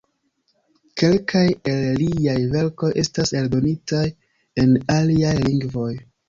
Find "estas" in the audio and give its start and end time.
3.03-3.33